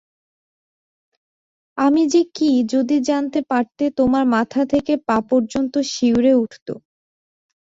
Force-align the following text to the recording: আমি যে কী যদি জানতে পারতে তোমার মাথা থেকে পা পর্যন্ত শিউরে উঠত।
আমি 1.77 2.03
যে 2.07 2.21
কী 2.35 2.49
যদি 2.73 2.97
জানতে 3.09 3.39
পারতে 3.51 3.83
তোমার 3.97 4.23
মাথা 4.35 4.61
থেকে 4.73 4.93
পা 5.07 5.17
পর্যন্ত 5.29 5.73
শিউরে 5.91 6.31
উঠত। 6.35 6.67